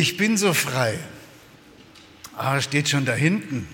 [0.00, 0.98] Ich bin so frei.
[2.34, 3.68] Ah, steht schon da hinten.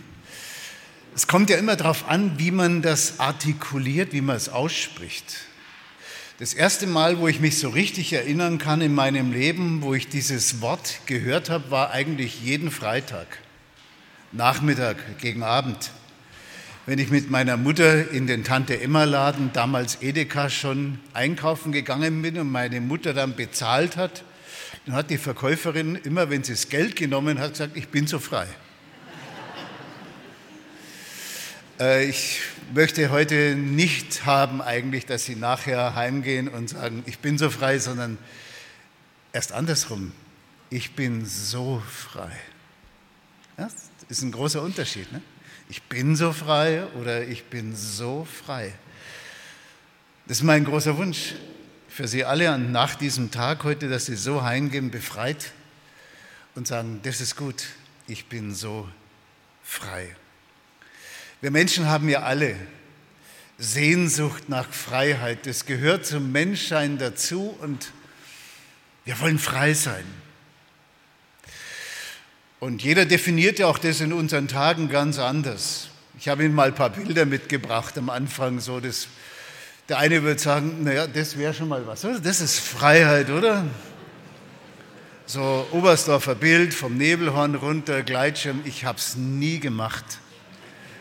[1.14, 5.36] Es kommt ja immer darauf an, wie man das artikuliert, wie man es ausspricht.
[6.40, 10.08] Das erste Mal, wo ich mich so richtig erinnern kann in meinem Leben, wo ich
[10.08, 13.28] dieses Wort gehört habe, war eigentlich jeden Freitag,
[14.32, 15.92] Nachmittag gegen Abend.
[16.86, 22.50] Wenn ich mit meiner Mutter in den Tante-Emma-Laden, damals Edeka, schon einkaufen gegangen bin und
[22.50, 24.24] meine Mutter dann bezahlt hat,
[24.86, 28.18] dann hat die Verkäuferin immer, wenn sie das Geld genommen hat, gesagt, ich bin so
[28.18, 28.46] frei.
[31.78, 32.40] Äh, ich
[32.72, 37.78] möchte heute nicht haben eigentlich, dass Sie nachher heimgehen und sagen, ich bin so frei,
[37.78, 38.16] sondern
[39.34, 40.12] erst andersrum.
[40.70, 42.32] Ich bin so frei.
[43.58, 43.74] das
[44.08, 45.12] ist ein großer Unterschied.
[45.12, 45.20] Ne?
[45.68, 48.72] Ich bin so frei oder ich bin so frei.
[50.26, 51.34] Das ist mein großer Wunsch
[51.96, 55.52] für Sie alle nach diesem Tag heute, dass Sie so heimgehen, befreit
[56.54, 57.64] und sagen, das ist gut,
[58.06, 58.86] ich bin so
[59.62, 60.14] frei.
[61.40, 62.54] Wir Menschen haben ja alle
[63.56, 65.46] Sehnsucht nach Freiheit.
[65.46, 67.92] Das gehört zum Menschsein dazu und
[69.06, 70.04] wir wollen frei sein.
[72.60, 75.88] Und jeder definiert ja auch das in unseren Tagen ganz anders.
[76.18, 79.08] Ich habe Ihnen mal ein paar Bilder mitgebracht am Anfang, so das
[79.88, 82.06] der eine wird sagen, naja, das wäre schon mal was.
[82.22, 83.64] Das ist Freiheit, oder?
[85.26, 88.60] So Oberstdorfer Bild vom Nebelhorn runter, Gleitschirm.
[88.64, 90.04] Ich habe es nie gemacht.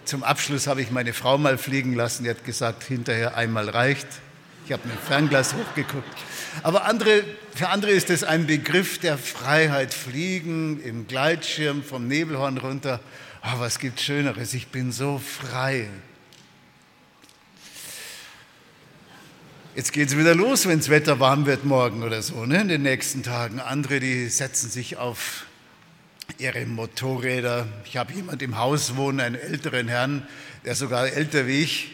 [0.03, 2.23] Zum Abschluss habe ich meine Frau mal fliegen lassen.
[2.23, 4.07] Die hat gesagt, hinterher einmal reicht.
[4.65, 6.17] Ich habe mit dem Fernglas hochgeguckt.
[6.63, 7.23] Aber andere,
[7.53, 9.93] für andere ist es ein Begriff der Freiheit.
[9.93, 12.99] Fliegen im Gleitschirm vom Nebelhorn runter.
[13.43, 14.53] Oh, was gibt Schöneres?
[14.53, 15.87] Ich bin so frei.
[19.75, 22.69] Jetzt geht es wieder los, wenn das Wetter warm wird morgen oder so, ne, in
[22.69, 23.59] den nächsten Tagen.
[23.59, 25.47] Andere, die setzen sich auf
[26.37, 27.67] ihre Motorräder.
[27.83, 30.25] Ich habe jemand im Haus wohnen, einen älteren Herrn,
[30.63, 31.91] der sogar älter wie ich.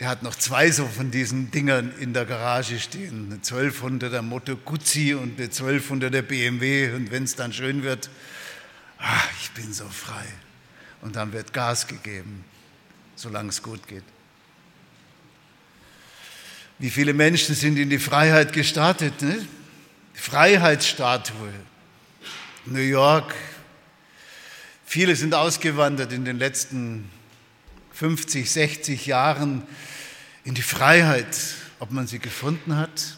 [0.00, 3.30] Der hat noch zwei so von diesen Dingern in der Garage stehen.
[3.30, 6.90] Eine 1200er Moto Guzzi und eine 1200er BMW.
[6.94, 8.10] Und wenn es dann schön wird,
[8.98, 10.26] ach, ich bin so frei.
[11.02, 12.44] Und dann wird Gas gegeben,
[13.14, 14.02] solange es gut geht.
[16.78, 19.20] Wie viele Menschen sind in die Freiheit gestartet?
[19.22, 19.44] Ne?
[20.14, 21.52] Die Freiheitsstatue.
[22.66, 23.34] New York.
[24.84, 27.10] Viele sind ausgewandert in den letzten
[27.92, 29.62] 50, 60 Jahren
[30.44, 31.36] in die Freiheit.
[31.80, 33.16] Ob man sie gefunden hat?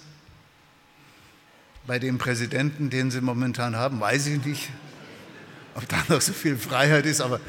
[1.86, 4.68] Bei dem Präsidenten, den sie momentan haben, weiß ich nicht,
[5.74, 7.40] ob da noch so viel Freiheit ist, aber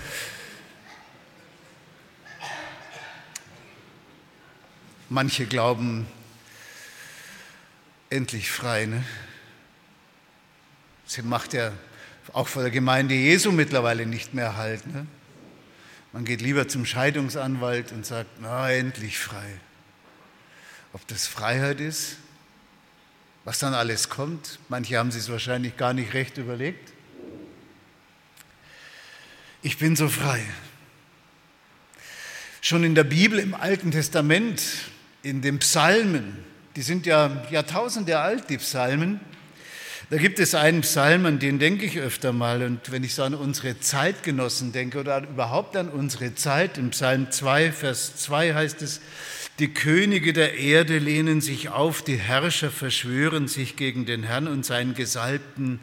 [5.13, 6.07] Manche glauben
[8.09, 8.85] endlich frei.
[8.85, 9.03] Ne?
[11.05, 11.73] Sie macht ja
[12.31, 14.88] auch vor der Gemeinde Jesu mittlerweile nicht mehr Halt.
[14.88, 15.05] Ne?
[16.13, 19.59] Man geht lieber zum Scheidungsanwalt und sagt, na, endlich frei.
[20.94, 22.16] Ob das Freiheit ist,
[23.43, 26.93] was dann alles kommt, manche haben sich es wahrscheinlich gar nicht recht überlegt.
[29.61, 30.41] Ich bin so frei.
[32.61, 34.61] Schon in der Bibel im Alten Testament
[35.23, 36.37] in den Psalmen,
[36.75, 39.19] die sind ja Jahrtausende alt, die Psalmen,
[40.11, 42.63] da gibt es einen Psalm, an den denke ich öfter mal.
[42.63, 47.31] Und wenn ich so an unsere Zeitgenossen denke oder überhaupt an unsere Zeit, im Psalm
[47.31, 48.99] 2, Vers 2 heißt es,
[49.59, 54.65] die Könige der Erde lehnen sich auf, die Herrscher verschwören sich gegen den Herrn und
[54.65, 55.79] seinen Gesalbten.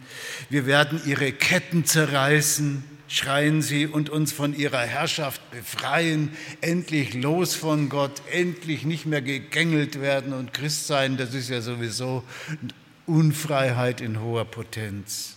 [0.50, 7.55] Wir werden ihre Ketten zerreißen schreien sie, und uns von ihrer Herrschaft befreien, endlich los
[7.55, 12.22] von Gott, endlich nicht mehr gegängelt werden und Christ sein, das ist ja sowieso
[13.06, 15.37] Unfreiheit in hoher Potenz.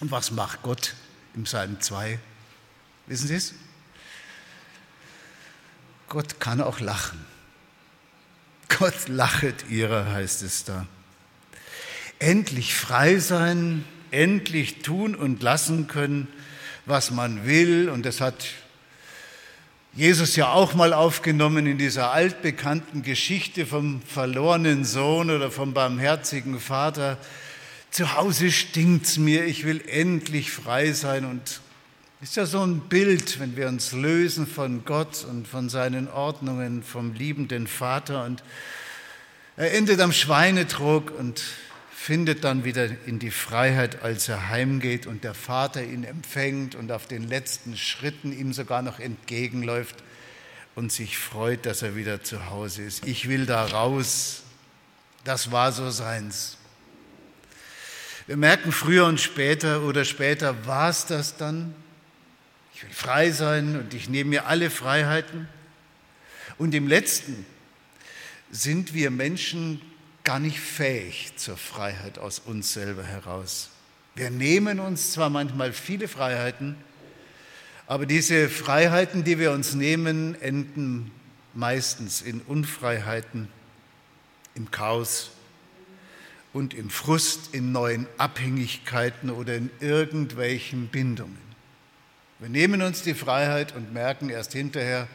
[0.00, 0.94] Und was macht Gott
[1.34, 2.20] im Psalm 2?
[3.08, 3.54] Wissen Sie es?
[6.08, 7.24] Gott kann auch lachen.
[8.78, 10.86] Gott lachet ihrer, heißt es da.
[12.20, 16.28] Endlich frei sein, endlich tun und lassen können,
[16.86, 17.88] was man will.
[17.88, 18.46] Und das hat
[19.94, 26.60] Jesus ja auch mal aufgenommen in dieser altbekannten Geschichte vom verlorenen Sohn oder vom barmherzigen
[26.60, 27.18] Vater.
[27.90, 31.24] zu Hause stinkt's mir, ich will endlich frei sein.
[31.24, 31.60] Und
[32.20, 36.82] ist ja so ein Bild, wenn wir uns lösen von Gott und von seinen Ordnungen,
[36.82, 38.24] vom liebenden Vater.
[38.24, 38.42] Und
[39.56, 41.42] er endet am Schweinetrog und
[42.08, 46.90] findet dann wieder in die Freiheit, als er heimgeht und der Vater ihn empfängt und
[46.90, 49.96] auf den letzten Schritten ihm sogar noch entgegenläuft
[50.74, 53.06] und sich freut, dass er wieder zu Hause ist.
[53.06, 54.42] Ich will da raus.
[55.24, 56.56] Das war so seins.
[58.26, 61.74] Wir merken früher und später oder später war es das dann.
[62.74, 65.46] Ich will frei sein und ich nehme mir alle Freiheiten.
[66.56, 67.44] Und im letzten
[68.50, 69.82] sind wir Menschen
[70.28, 73.70] gar nicht fähig zur Freiheit aus uns selber heraus.
[74.14, 76.76] Wir nehmen uns zwar manchmal viele Freiheiten,
[77.86, 81.12] aber diese Freiheiten, die wir uns nehmen, enden
[81.54, 83.48] meistens in Unfreiheiten,
[84.54, 85.30] im Chaos
[86.52, 91.38] und im Frust, in neuen Abhängigkeiten oder in irgendwelchen Bindungen.
[92.38, 95.08] Wir nehmen uns die Freiheit und merken erst hinterher,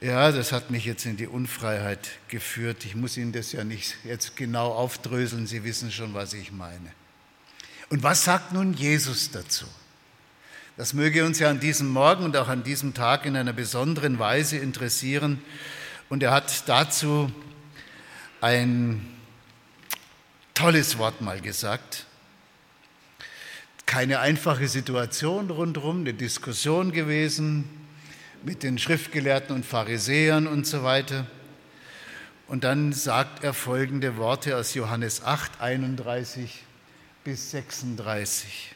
[0.00, 2.84] ja, das hat mich jetzt in die Unfreiheit geführt.
[2.84, 6.92] Ich muss Ihnen das ja nicht jetzt genau aufdröseln, Sie wissen schon, was ich meine.
[7.90, 9.66] Und was sagt nun Jesus dazu?
[10.76, 14.20] Das möge uns ja an diesem Morgen und auch an diesem Tag in einer besonderen
[14.20, 15.42] Weise interessieren.
[16.08, 17.32] Und er hat dazu
[18.40, 19.04] ein
[20.54, 22.06] tolles Wort mal gesagt.
[23.86, 27.64] Keine einfache Situation rundherum, eine Diskussion gewesen,
[28.44, 31.26] mit den Schriftgelehrten und Pharisäern und so weiter.
[32.46, 36.62] Und dann sagt er folgende Worte aus Johannes 8, 31
[37.24, 38.74] bis 36.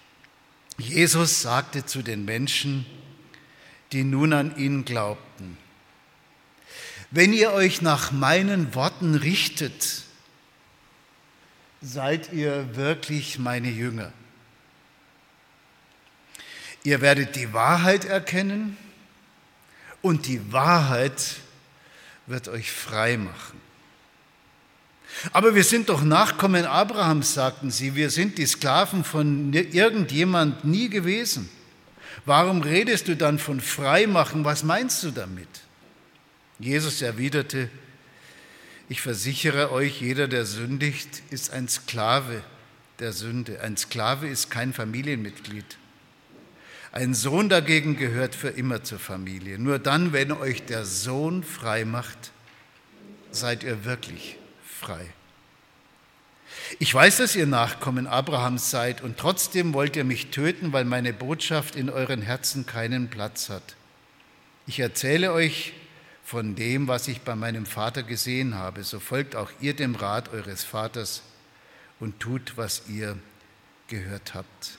[0.78, 2.86] Jesus sagte zu den Menschen,
[3.92, 5.56] die nun an ihn glaubten,
[7.10, 10.04] wenn ihr euch nach meinen Worten richtet,
[11.82, 14.12] seid ihr wirklich meine Jünger.
[16.84, 18.78] Ihr werdet die Wahrheit erkennen
[20.02, 21.36] und die Wahrheit
[22.26, 23.60] wird euch frei machen.
[25.32, 30.88] Aber wir sind doch Nachkommen Abrahams, sagten sie, wir sind die Sklaven von irgendjemand nie
[30.88, 31.48] gewesen.
[32.24, 34.44] Warum redest du dann von Freimachen?
[34.44, 35.48] Was meinst du damit?
[36.58, 37.68] Jesus erwiderte,
[38.88, 42.42] ich versichere euch, jeder, der sündigt, ist ein Sklave
[42.98, 43.60] der Sünde.
[43.60, 45.64] Ein Sklave ist kein Familienmitglied.
[46.92, 49.58] Ein Sohn dagegen gehört für immer zur Familie.
[49.58, 52.32] Nur dann, wenn euch der Sohn frei macht,
[53.30, 55.06] seid ihr wirklich frei.
[56.78, 61.14] Ich weiß, dass ihr Nachkommen Abrahams seid und trotzdem wollt ihr mich töten, weil meine
[61.14, 63.74] Botschaft in euren Herzen keinen Platz hat.
[64.66, 65.72] Ich erzähle euch
[66.22, 68.84] von dem, was ich bei meinem Vater gesehen habe.
[68.84, 71.22] So folgt auch ihr dem Rat eures Vaters
[72.00, 73.16] und tut, was ihr
[73.88, 74.78] gehört habt.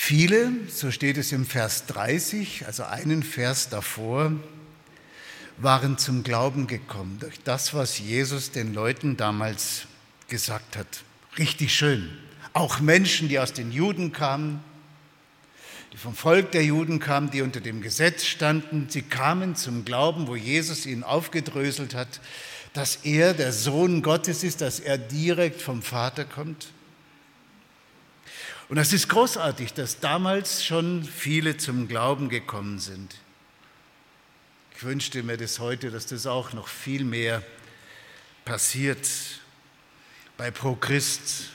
[0.00, 4.32] Viele, so steht es im Vers 30, also einen Vers davor,
[5.58, 9.86] waren zum Glauben gekommen durch das, was Jesus den Leuten damals
[10.28, 10.86] gesagt hat.
[11.36, 12.16] Richtig schön.
[12.54, 14.62] Auch Menschen, die aus den Juden kamen,
[15.92, 20.28] die vom Volk der Juden kamen, die unter dem Gesetz standen, sie kamen zum Glauben,
[20.28, 22.20] wo Jesus ihnen aufgedröselt hat,
[22.72, 26.68] dass er der Sohn Gottes ist, dass er direkt vom Vater kommt.
[28.68, 33.16] Und das ist großartig, dass damals schon viele zum Glauben gekommen sind.
[34.76, 37.42] Ich wünschte mir das heute, dass das auch noch viel mehr
[38.44, 39.08] passiert
[40.36, 41.50] bei Pro Christ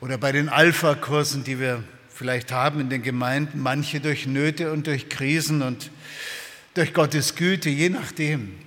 [0.00, 4.86] oder bei den Alpha-Kursen, die wir vielleicht haben in den Gemeinden, manche durch Nöte und
[4.86, 5.90] durch Krisen und
[6.74, 8.58] durch Gottes Güte, je nachdem.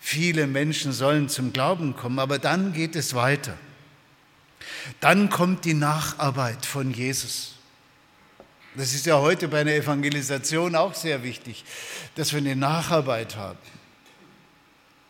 [0.00, 3.58] Viele Menschen sollen zum Glauben kommen, aber dann geht es weiter.
[5.00, 7.54] Dann kommt die Nacharbeit von Jesus.
[8.76, 11.64] Das ist ja heute bei einer Evangelisation auch sehr wichtig,
[12.14, 13.58] dass wir eine Nacharbeit haben.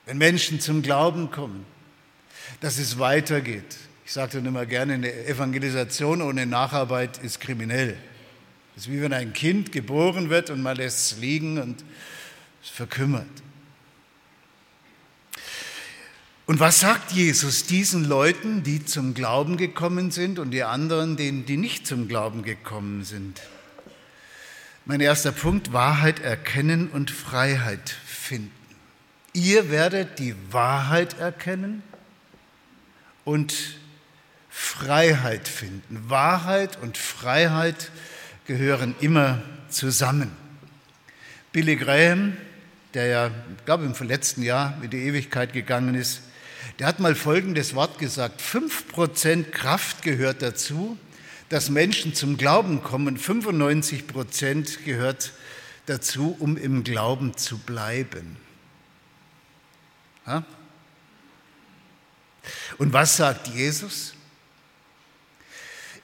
[0.04, 1.66] Wenn Menschen zum Glauben kommen,
[2.60, 3.76] dass es weitergeht.
[4.04, 7.96] Ich sage dann immer gerne, eine Evangelisation ohne Nacharbeit ist kriminell.
[8.76, 11.84] Das ist wie wenn ein Kind geboren wird und man lässt es liegen und
[12.62, 13.26] es verkümmert.
[16.46, 21.44] Und was sagt Jesus diesen Leuten, die zum Glauben gekommen sind und die anderen, denen,
[21.44, 23.42] die nicht zum Glauben gekommen sind?
[24.84, 28.52] Mein erster Punkt, Wahrheit erkennen und Freiheit finden.
[29.32, 31.82] Ihr werdet die Wahrheit erkennen
[33.24, 33.52] und
[34.48, 36.08] Freiheit finden.
[36.08, 37.90] Wahrheit und Freiheit
[38.46, 40.30] gehören immer zusammen.
[41.50, 42.36] Billy Graham,
[42.94, 46.20] der ja, ich glaube, im letzten Jahr mit der Ewigkeit gegangen ist,
[46.78, 50.98] Der hat mal folgendes Wort gesagt, 5% Kraft gehört dazu,
[51.48, 55.32] dass Menschen zum Glauben kommen, 95% gehört
[55.86, 58.36] dazu, um im Glauben zu bleiben.
[62.78, 64.14] Und was sagt Jesus?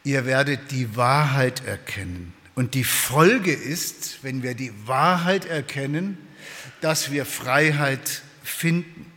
[0.04, 2.32] Ihr werdet die Wahrheit erkennen.
[2.54, 6.18] Und die Folge ist, wenn wir die Wahrheit erkennen,
[6.80, 9.11] dass wir Freiheit finden.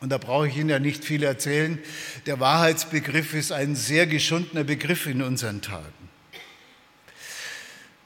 [0.00, 1.78] Und da brauche ich Ihnen ja nicht viel erzählen.
[2.26, 5.92] Der Wahrheitsbegriff ist ein sehr geschundener Begriff in unseren Tagen.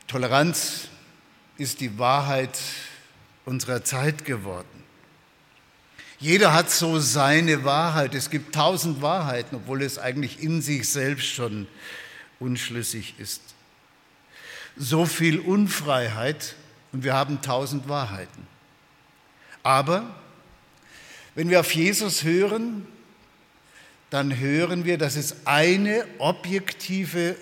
[0.06, 0.88] Toleranz
[1.58, 2.58] ist die Wahrheit
[3.44, 4.82] unserer Zeit geworden.
[6.18, 8.14] Jeder hat so seine Wahrheit.
[8.14, 11.66] Es gibt tausend Wahrheiten, obwohl es eigentlich in sich selbst schon
[12.38, 13.42] unschlüssig ist.
[14.76, 16.54] So viel Unfreiheit
[16.92, 18.46] und wir haben tausend Wahrheiten.
[19.62, 20.14] Aber
[21.34, 22.86] wenn wir auf Jesus hören,
[24.10, 27.36] dann hören wir, dass es eine objektive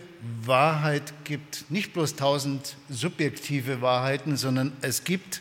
[0.44, 1.64] Wahrheit gibt.
[1.70, 5.40] Nicht bloß tausend subjektive Wahrheiten, sondern es gibt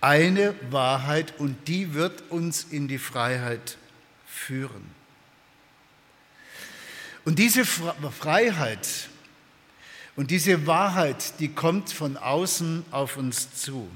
[0.00, 3.76] eine Wahrheit und die wird uns in die Freiheit
[4.26, 4.82] führen.
[7.24, 9.08] Und diese Freiheit
[10.16, 13.88] und diese Wahrheit, die kommt von außen auf uns zu.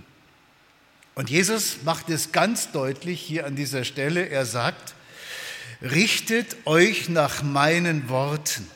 [1.16, 4.28] Und Jesus macht es ganz deutlich hier an dieser Stelle.
[4.28, 4.94] Er sagt,
[5.80, 8.68] richtet euch nach meinen Worten.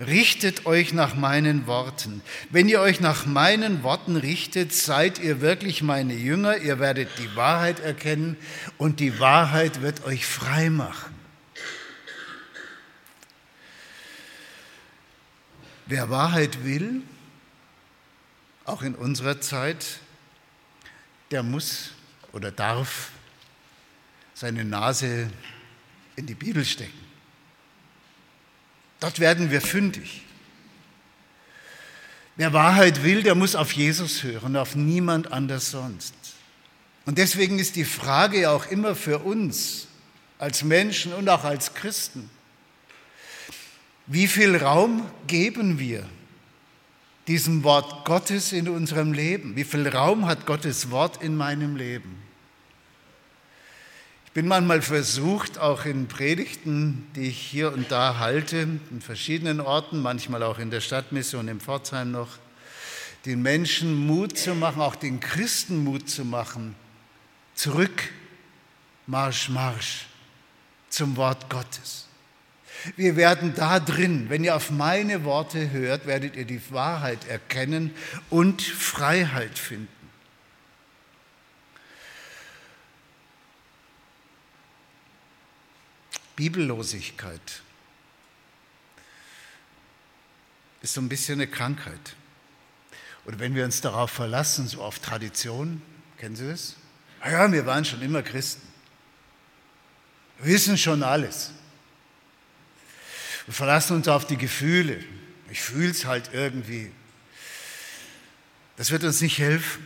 [0.00, 2.22] Richtet euch nach meinen Worten.
[2.48, 6.56] Wenn ihr euch nach meinen Worten richtet, seid ihr wirklich meine Jünger.
[6.56, 8.38] Ihr werdet die Wahrheit erkennen
[8.78, 11.14] und die Wahrheit wird euch frei machen.
[15.84, 17.02] Wer Wahrheit will,
[18.64, 20.00] auch in unserer Zeit,
[21.30, 21.90] der muss
[22.32, 23.10] oder darf
[24.34, 25.30] seine Nase
[26.16, 27.06] in die Bibel stecken.
[29.00, 30.22] Dort werden wir fündig.
[32.36, 36.14] Wer Wahrheit will, der muss auf Jesus hören, auf niemand anders sonst.
[37.04, 39.88] Und deswegen ist die Frage ja auch immer für uns
[40.38, 42.30] als Menschen und auch als Christen,
[44.06, 46.08] wie viel Raum geben wir
[47.28, 49.54] diesem Wort Gottes in unserem Leben?
[49.54, 52.28] Wie viel Raum hat Gottes Wort in meinem Leben?
[54.38, 60.00] bin manchmal versucht, auch in Predigten, die ich hier und da halte, in verschiedenen Orten,
[60.00, 62.28] manchmal auch in der Stadtmission in Pforzheim noch,
[63.26, 66.76] den Menschen Mut zu machen, auch den Christen Mut zu machen,
[67.56, 68.12] zurück,
[69.08, 70.06] Marsch, Marsch
[70.88, 72.07] zum Wort Gottes.
[72.96, 77.94] Wir werden da drin, wenn ihr auf meine Worte hört, werdet ihr die Wahrheit erkennen
[78.30, 79.88] und Freiheit finden.
[86.36, 87.62] Bibellosigkeit
[90.82, 92.14] ist so ein bisschen eine Krankheit.
[93.24, 95.82] Oder wenn wir uns darauf verlassen, so auf Tradition,
[96.16, 96.76] kennen Sie das?
[97.24, 98.66] Ja, wir waren schon immer Christen.
[100.38, 101.50] Wir wissen schon alles.
[103.48, 105.02] Wir verlassen uns auf die Gefühle.
[105.50, 106.92] Ich fühle es halt irgendwie.
[108.76, 109.82] Das wird uns nicht helfen.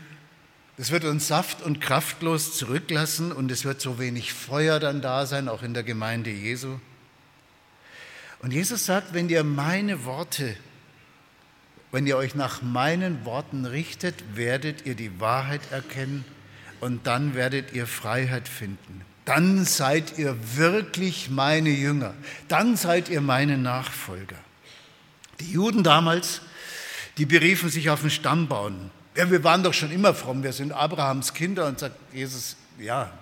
[0.77, 5.27] Das wird uns saft- und kraftlos zurücklassen und es wird so wenig Feuer dann da
[5.27, 6.81] sein, auch in der Gemeinde Jesu.
[8.41, 10.57] Und Jesus sagt, wenn ihr meine Worte,
[11.93, 16.25] wenn ihr euch nach meinen Worten richtet, werdet ihr die Wahrheit erkennen
[16.81, 19.05] und dann werdet ihr Freiheit finden.
[19.25, 22.15] Dann seid ihr wirklich meine Jünger.
[22.49, 24.37] Dann seid ihr meine Nachfolger.
[25.41, 26.41] Die Juden damals,
[27.19, 28.91] die beriefen sich auf den Stammbaum.
[29.17, 33.13] Ja, wir waren doch schon immer fromm, wir sind Abrahams Kinder und sagt Jesus, ja,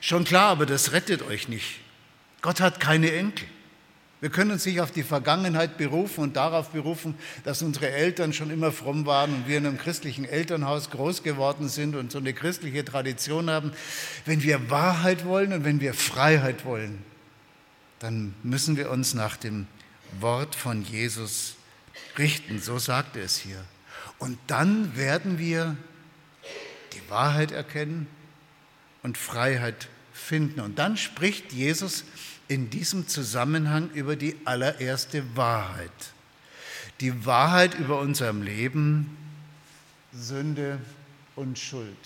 [0.00, 1.80] schon klar, aber das rettet euch nicht.
[2.40, 3.46] Gott hat keine Enkel.
[4.20, 8.50] Wir können uns nicht auf die Vergangenheit berufen und darauf berufen, dass unsere Eltern schon
[8.50, 12.34] immer fromm waren und wir in einem christlichen Elternhaus groß geworden sind und so eine
[12.34, 13.72] christliche Tradition haben.
[14.26, 17.02] Wenn wir Wahrheit wollen und wenn wir Freiheit wollen,
[17.98, 19.66] dann müssen wir uns nach dem
[20.20, 21.56] Wort von Jesus
[22.18, 22.60] richten.
[22.60, 23.64] So sagt er es hier.
[24.18, 25.76] Und dann werden wir
[26.92, 28.06] die Wahrheit erkennen
[29.02, 30.60] und Freiheit finden.
[30.60, 32.04] Und dann spricht Jesus
[32.50, 35.92] in diesem Zusammenhang über die allererste Wahrheit.
[36.98, 39.16] Die Wahrheit über unserem Leben,
[40.12, 40.80] Sünde
[41.36, 41.96] und Schuld.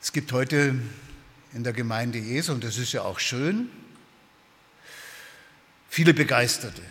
[0.00, 0.76] Es gibt heute
[1.52, 3.68] in der Gemeinde Jesu, und das ist ja auch schön,
[5.88, 6.82] viele Begeisterte.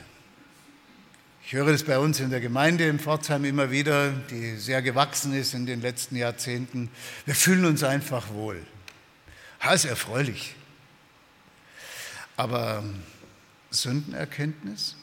[1.52, 5.34] Ich höre das bei uns in der Gemeinde in Pforzheim immer wieder, die sehr gewachsen
[5.34, 6.90] ist in den letzten Jahrzehnten.
[7.26, 8.66] Wir fühlen uns einfach wohl.
[9.62, 10.56] Das ist erfreulich.
[12.38, 12.86] Aber
[13.70, 14.96] Sündenerkenntnis?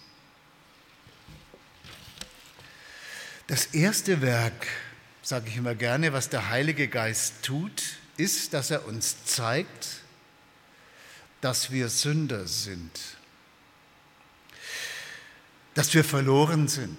[3.47, 4.69] Das erste Werk,
[5.21, 7.83] sage ich immer gerne, was der Heilige Geist tut,
[8.17, 10.01] ist, dass er uns zeigt,
[11.43, 13.18] dass wir Sünder sind,
[15.79, 16.99] dass wir verloren sind,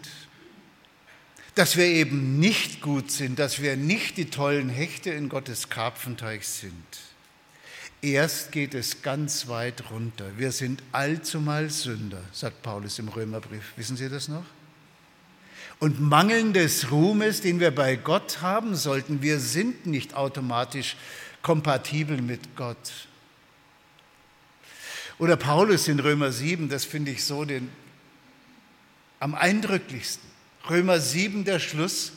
[1.56, 6.48] dass wir eben nicht gut sind, dass wir nicht die tollen Hechte in Gottes Karpfenteich
[6.48, 6.86] sind.
[8.02, 10.32] Erst geht es ganz weit runter.
[10.38, 13.74] Wir sind allzumal Sünder, sagt Paulus im Römerbrief.
[13.76, 14.46] Wissen Sie das noch?
[15.80, 20.96] Und mangelndes Ruhmes, den wir bei Gott haben sollten, wir sind nicht automatisch
[21.42, 23.10] kompatibel mit Gott.
[25.18, 27.70] Oder Paulus in Römer 7, das finde ich so den,
[29.20, 30.30] am eindrücklichsten.
[30.70, 32.14] Römer 7 der Schluss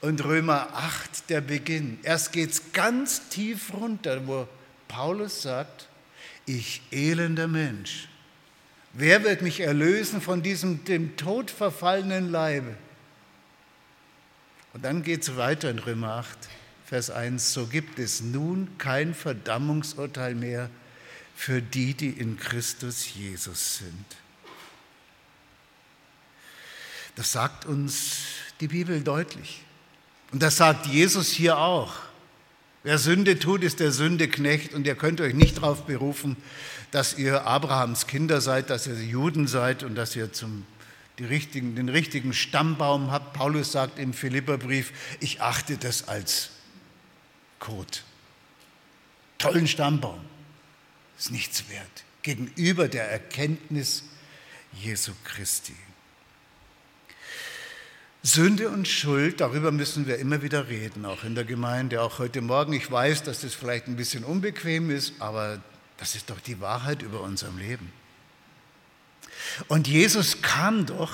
[0.00, 1.98] und Römer 8 der Beginn.
[2.02, 4.48] Erst geht es ganz tief runter, wo
[4.88, 5.88] Paulus sagt,
[6.44, 8.08] ich elender Mensch,
[8.92, 12.74] wer wird mich erlösen von diesem dem Tod verfallenen Leibe?
[14.72, 16.38] Und dann geht es weiter in Römer 8,
[16.86, 20.68] Vers 1, so gibt es nun kein Verdammungsurteil mehr
[21.34, 24.21] für die, die in Christus Jesus sind.
[27.14, 28.16] Das sagt uns
[28.60, 29.62] die Bibel deutlich.
[30.30, 31.94] Und das sagt Jesus hier auch.
[32.84, 36.36] Wer Sünde tut, ist der Sündeknecht und ihr könnt euch nicht darauf berufen,
[36.90, 40.64] dass ihr Abrahams Kinder seid, dass ihr Juden seid und dass ihr zum,
[41.20, 43.34] richtigen, den richtigen Stammbaum habt.
[43.34, 46.50] Paulus sagt im Philipperbrief, ich achte das als
[47.60, 48.02] Kot.
[49.38, 50.20] Tollen Stammbaum.
[51.16, 54.04] Ist nichts wert gegenüber der Erkenntnis
[54.72, 55.74] Jesu Christi.
[58.24, 62.40] Sünde und Schuld, darüber müssen wir immer wieder reden, auch in der Gemeinde, auch heute
[62.40, 62.72] Morgen.
[62.72, 65.60] Ich weiß, dass das vielleicht ein bisschen unbequem ist, aber
[65.96, 67.92] das ist doch die Wahrheit über unserem Leben.
[69.66, 71.10] Und Jesus kam doch,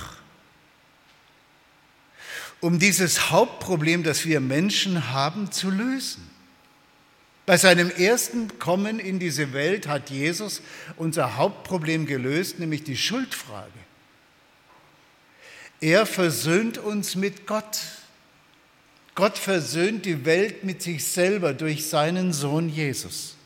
[2.60, 6.28] um dieses Hauptproblem, das wir Menschen haben, zu lösen.
[7.46, 10.60] Bei seinem ersten Kommen in diese Welt hat Jesus
[10.96, 13.87] unser Hauptproblem gelöst, nämlich die Schuldfrage.
[15.80, 17.78] Er versöhnt uns mit Gott.
[19.14, 23.36] Gott versöhnt die Welt mit sich selber durch seinen Sohn Jesus.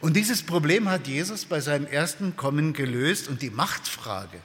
[0.00, 4.38] Und dieses Problem hat Jesus bei seinem ersten Kommen gelöst und die Machtfrage,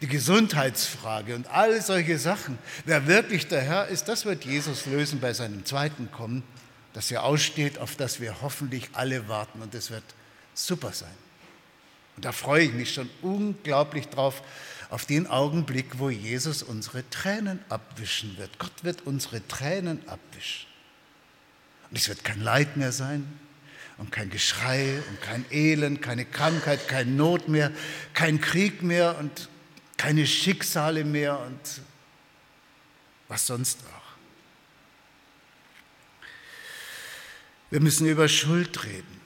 [0.00, 5.20] die Gesundheitsfrage und all solche Sachen, wer wirklich der Herr ist, das wird Jesus lösen
[5.20, 6.42] bei seinem zweiten Kommen,
[6.92, 10.04] das ja aussteht, auf das wir hoffentlich alle warten und es wird
[10.54, 11.14] super sein.
[12.16, 14.42] Und da freue ich mich schon unglaublich drauf,
[14.92, 18.58] auf den Augenblick, wo Jesus unsere Tränen abwischen wird.
[18.58, 20.66] Gott wird unsere Tränen abwischen.
[21.88, 23.26] Und es wird kein Leid mehr sein
[23.96, 27.72] und kein Geschrei und kein Elend, keine Krankheit, kein Not mehr,
[28.12, 29.48] kein Krieg mehr und
[29.96, 31.80] keine Schicksale mehr und
[33.28, 34.02] was sonst auch.
[37.70, 39.22] Wir müssen über Schuld reden.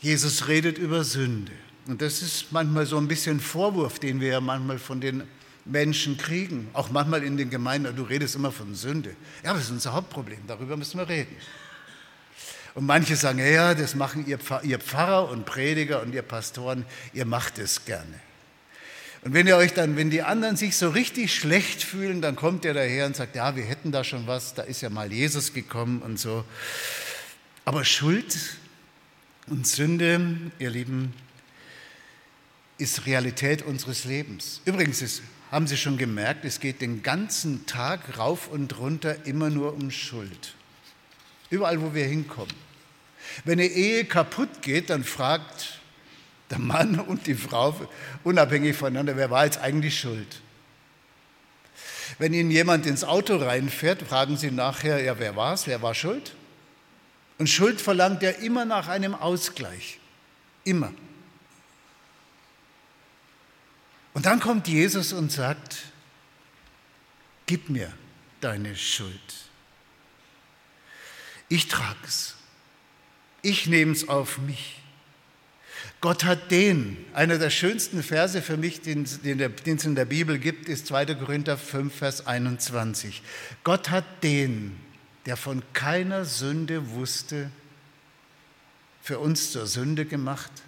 [0.00, 1.52] Jesus redet über Sünde.
[1.86, 5.22] Und das ist manchmal so ein bisschen Vorwurf, den wir ja manchmal von den
[5.64, 7.94] Menschen kriegen, auch manchmal in den Gemeinden.
[7.96, 9.14] Du redest immer von Sünde.
[9.42, 11.34] Ja, das ist unser Hauptproblem, darüber müssen wir reden.
[12.74, 17.58] Und manche sagen, ja, das machen ihr Pfarrer und Prediger und ihr Pastoren, ihr macht
[17.58, 18.20] es gerne.
[19.22, 22.64] Und wenn ihr euch dann, wenn die anderen sich so richtig schlecht fühlen, dann kommt
[22.64, 25.54] ihr daher und sagt, ja, wir hätten da schon was, da ist ja mal Jesus
[25.54, 26.44] gekommen und so.
[27.64, 28.36] Aber Schuld
[29.46, 30.20] und Sünde,
[30.58, 31.14] ihr Lieben,
[32.78, 34.60] ist Realität unseres Lebens.
[34.64, 39.50] Übrigens ist, haben Sie schon gemerkt, es geht den ganzen Tag rauf und runter immer
[39.50, 40.54] nur um Schuld.
[41.50, 42.54] Überall, wo wir hinkommen.
[43.44, 45.80] Wenn eine Ehe kaputt geht, dann fragt
[46.50, 47.74] der Mann und die Frau
[48.24, 50.40] unabhängig voneinander, wer war jetzt eigentlich schuld?
[52.18, 55.94] Wenn Ihnen jemand ins Auto reinfährt, fragen Sie nachher, ja, wer war es, wer war
[55.94, 56.34] schuld?
[57.38, 59.98] Und Schuld verlangt ja immer nach einem Ausgleich.
[60.64, 60.92] Immer.
[64.14, 65.82] Und dann kommt Jesus und sagt,
[67.46, 67.92] gib mir
[68.40, 69.20] deine Schuld.
[71.48, 72.36] Ich trage es.
[73.42, 74.80] Ich nehme es auf mich.
[76.00, 80.04] Gott hat den, einer der schönsten Verse für mich, den, den, den es in der
[80.04, 81.14] Bibel gibt, ist 2.
[81.14, 83.22] Korinther 5, Vers 21.
[83.64, 84.78] Gott hat den,
[85.26, 87.50] der von keiner Sünde wusste,
[89.02, 90.63] für uns zur Sünde gemacht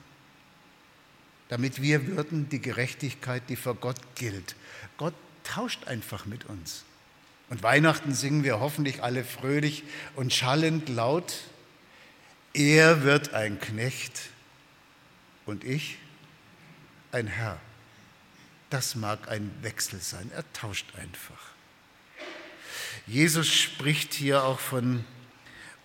[1.48, 4.56] damit wir würden die Gerechtigkeit, die vor Gott gilt.
[4.96, 6.84] Gott tauscht einfach mit uns.
[7.48, 9.84] Und Weihnachten singen wir hoffentlich alle fröhlich
[10.16, 11.34] und schallend laut.
[12.52, 14.30] Er wird ein Knecht
[15.44, 15.98] und ich
[17.12, 17.58] ein Herr.
[18.70, 20.30] Das mag ein Wechsel sein.
[20.34, 21.38] Er tauscht einfach.
[23.06, 25.04] Jesus spricht hier auch von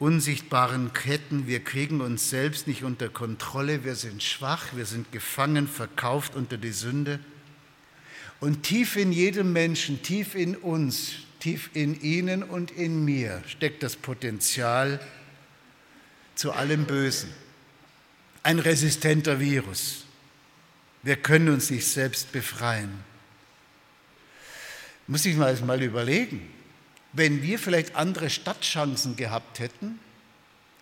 [0.02, 1.46] unsichtbaren Ketten.
[1.46, 3.86] Wir kriegen uns selbst nicht unter Kontrolle.
[3.86, 4.76] Wir sind schwach.
[4.76, 7.20] Wir sind gefangen, verkauft unter die Sünde.
[8.40, 13.84] Und tief in jedem Menschen, tief in uns, tief in Ihnen und in mir steckt
[13.84, 15.00] das Potenzial
[16.34, 17.30] zu allem Bösen.
[18.42, 20.06] Ein resistenter Virus.
[21.04, 22.92] Wir können uns nicht selbst befreien.
[25.06, 26.50] Muss ich mal, mal überlegen,
[27.14, 30.00] wenn wir vielleicht andere Stadtchancen gehabt hätten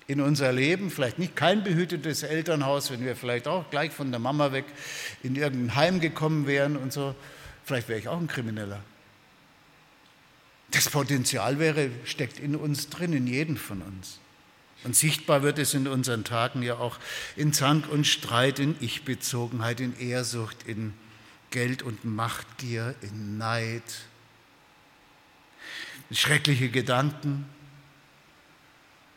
[0.08, 4.20] in unser Leben, vielleicht nicht kein behütetes Elternhaus, wenn wir vielleicht auch gleich von der
[4.20, 4.65] Mama weg
[5.24, 7.15] in irgendein Heim gekommen wären und so,
[7.70, 8.82] Vielleicht wäre ich auch ein Krimineller.
[10.72, 14.18] Das Potenzial wäre, steckt in uns drin, in jedem von uns.
[14.84, 16.98] Und sichtbar wird es in unseren Tagen ja auch
[17.36, 20.96] in Zank und Streit, in Ich-Bezogenheit, in Ehrsucht, in
[21.52, 23.84] Geld- und Machtgier, in Neid,
[26.12, 27.45] schreckliche Gedanken.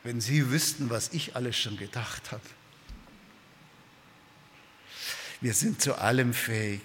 [0.04, 2.42] Wenn Sie wüssten, was ich alles schon gedacht habe.
[5.40, 6.82] Wir sind zu allem fähig.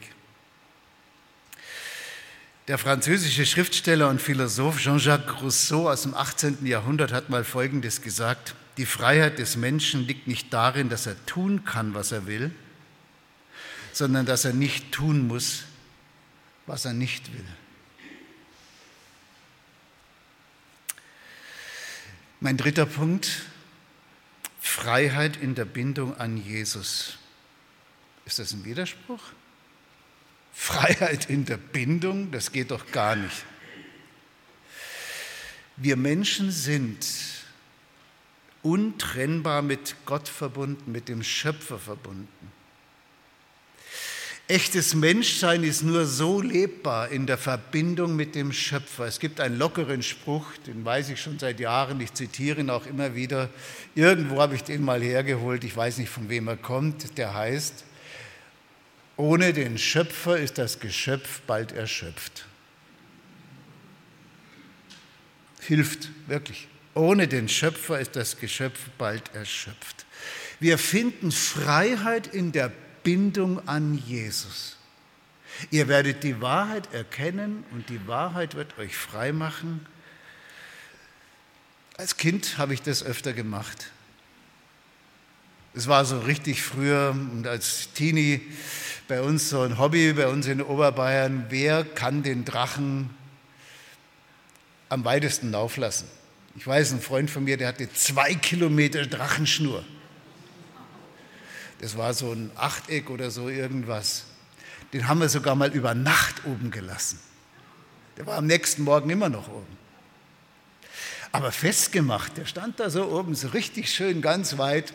[2.68, 6.66] Der französische Schriftsteller und Philosoph Jean-Jacques Rousseau aus dem 18.
[6.66, 8.56] Jahrhundert hat mal Folgendes gesagt.
[8.76, 12.52] Die Freiheit des Menschen liegt nicht darin, dass er tun kann, was er will,
[13.94, 15.64] sondern dass er nicht tun muss,
[16.66, 17.46] was er nicht will.
[22.40, 23.48] Mein dritter Punkt,
[24.60, 27.18] Freiheit in der Bindung an Jesus.
[28.26, 29.22] Ist das ein Widerspruch?
[30.54, 33.46] Freiheit in der Bindung, das geht doch gar nicht.
[35.78, 37.08] Wir Menschen sind
[38.62, 42.52] untrennbar mit Gott verbunden, mit dem Schöpfer verbunden.
[44.50, 49.06] Echtes Menschsein ist nur so lebbar in der Verbindung mit dem Schöpfer.
[49.06, 52.86] Es gibt einen lockeren Spruch, den weiß ich schon seit Jahren, ich zitiere ihn auch
[52.86, 53.50] immer wieder.
[53.94, 57.84] Irgendwo habe ich den mal hergeholt, ich weiß nicht, von wem er kommt, der heißt,
[59.18, 62.46] ohne den Schöpfer ist das Geschöpf bald erschöpft.
[65.60, 66.70] Hilft wirklich.
[66.94, 70.06] Ohne den Schöpfer ist das Geschöpf bald erschöpft.
[70.62, 72.72] Wir finden Freiheit in der
[73.08, 74.76] Bindung an Jesus.
[75.72, 79.86] Ihr werdet die Wahrheit erkennen und die Wahrheit wird euch frei machen.
[81.96, 83.92] Als Kind habe ich das öfter gemacht.
[85.74, 88.42] Es war so richtig früher und als Teenie
[89.08, 93.10] bei uns so ein Hobby, bei uns in Oberbayern, wer kann den Drachen
[94.90, 96.10] am weitesten laufen lassen?
[96.58, 99.86] Ich weiß, ein Freund von mir, der hatte zwei Kilometer Drachenschnur.
[101.80, 104.26] Das war so ein Achteck oder so irgendwas.
[104.94, 107.20] Den haben wir sogar mal über Nacht oben gelassen.
[108.18, 109.78] Der war am nächsten Morgen immer noch oben.
[111.32, 114.94] Aber festgemacht, der stand da so oben, so richtig schön ganz weit,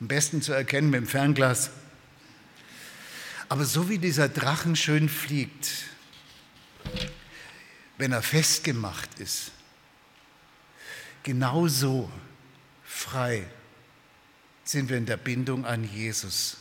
[0.00, 1.70] am besten zu erkennen mit dem Fernglas.
[3.48, 5.68] Aber so wie dieser Drachen schön fliegt,
[7.96, 9.52] wenn er festgemacht ist,
[11.22, 12.10] genauso
[12.84, 13.46] frei
[14.68, 16.58] sind wir in der Bindung an Jesus.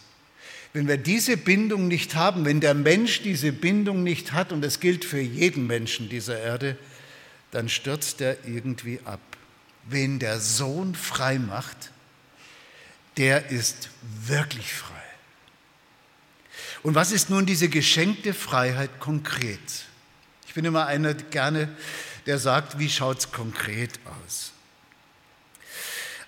[0.72, 4.80] Wenn wir diese Bindung nicht haben, wenn der Mensch diese Bindung nicht hat, und es
[4.80, 6.78] gilt für jeden Menschen dieser Erde,
[7.52, 9.20] dann stürzt er irgendwie ab.
[9.90, 11.92] Wen der Sohn frei macht,
[13.18, 13.90] der ist
[14.26, 14.94] wirklich frei.
[16.84, 19.60] Und was ist nun diese geschenkte Freiheit konkret?
[20.48, 21.70] Ich bin immer einer gerne,
[22.26, 24.54] der sagt, wie schaut es konkret aus?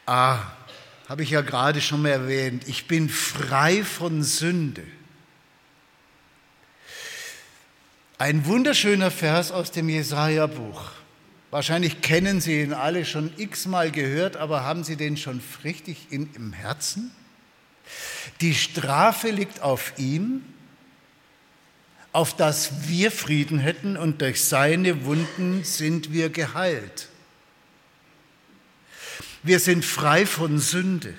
[0.06, 0.40] Ah,
[1.10, 4.84] habe ich ja gerade schon mal erwähnt, ich bin frei von Sünde.
[8.20, 10.92] Ein wunderschöner Vers aus dem Jesaja-Buch.
[11.50, 16.30] Wahrscheinlich kennen Sie ihn alle schon x-mal gehört, aber haben Sie den schon richtig in,
[16.36, 17.10] im Herzen?
[18.42, 20.44] Die Strafe liegt auf ihm,
[22.12, 27.09] auf dass wir Frieden hätten und durch seine Wunden sind wir geheilt.
[29.44, 31.14] Wir sind frei von Sünde.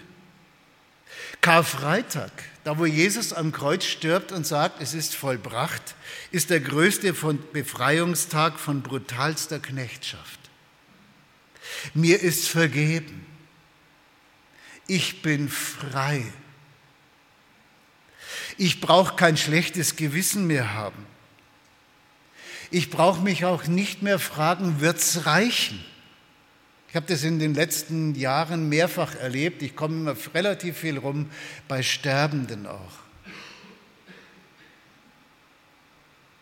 [1.41, 2.31] Karfreitag,
[2.65, 5.95] da wo Jesus am Kreuz stirbt und sagt, es ist vollbracht,
[6.31, 7.15] ist der größte
[7.53, 10.39] Befreiungstag von brutalster Knechtschaft.
[11.95, 13.27] Mir ist vergeben.
[14.87, 16.25] Ich bin frei
[18.59, 21.07] Ich brauche kein schlechtes Gewissen mehr haben.
[22.71, 25.83] Ich brauche mich auch nicht mehr fragen, wird es reichen?
[26.91, 29.63] Ich habe das in den letzten Jahren mehrfach erlebt.
[29.63, 31.31] Ich komme immer relativ viel rum
[31.69, 32.99] bei Sterbenden auch.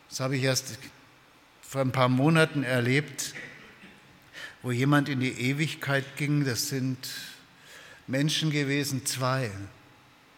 [0.09, 0.79] Das habe ich erst
[1.61, 3.35] vor ein paar Monaten erlebt,
[4.63, 6.47] wo jemand in die Ewigkeit ging.
[6.47, 6.97] Das sind
[8.07, 9.51] Menschen gewesen, zwei.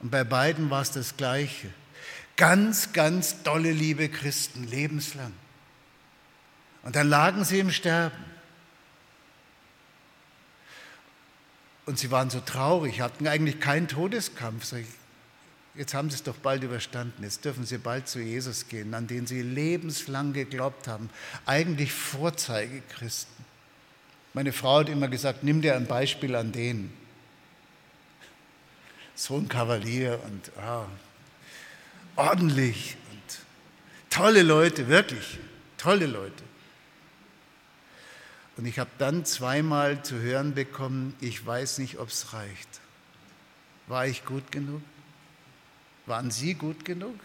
[0.01, 1.68] Und bei beiden war es das Gleiche.
[2.37, 5.33] Ganz, ganz dolle liebe Christen, lebenslang.
[6.83, 8.30] Und dann lagen sie im Sterben.
[11.90, 14.72] Und sie waren so traurig, hatten eigentlich keinen Todeskampf.
[15.74, 17.24] Jetzt haben sie es doch bald überstanden.
[17.24, 21.11] Jetzt dürfen sie bald zu Jesus gehen, an den sie lebenslang geglaubt haben.
[21.46, 23.44] Eigentlich Vorzeigechristen.
[24.35, 26.92] Meine Frau hat immer gesagt, nimm dir ein Beispiel an denen.
[29.16, 30.87] So ein Kavalier und ah,
[32.14, 33.40] ordentlich und
[34.11, 35.40] tolle Leute, wirklich
[35.76, 36.44] tolle Leute.
[38.61, 42.68] Und ich habe dann zweimal zu hören bekommen, ich weiß nicht, ob es reicht.
[43.87, 44.83] War ich gut genug?
[46.05, 47.18] Waren Sie gut genug?